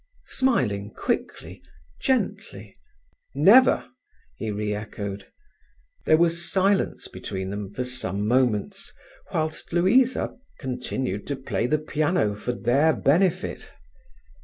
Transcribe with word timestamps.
Smiling 0.29 0.91
quickly, 0.95 1.61
gently—" 2.01 2.75
"Never?" 3.35 3.85
he 4.35 4.49
re 4.49 4.73
echoed. 4.73 5.27
There 6.07 6.17
was 6.17 6.51
silence 6.51 7.07
between 7.07 7.51
them 7.51 7.71
for 7.71 7.83
some 7.83 8.27
moments, 8.27 8.91
whilst 9.31 9.71
Louisa 9.73 10.35
continued 10.57 11.27
to 11.27 11.35
play 11.35 11.67
the 11.67 11.77
piano 11.77 12.33
for 12.33 12.51
their 12.53 12.95
benefit. 12.95 13.69